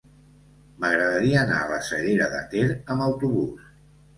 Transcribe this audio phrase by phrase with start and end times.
[0.85, 3.71] M'agradaria anar a la Cellera de Ter amb autobús.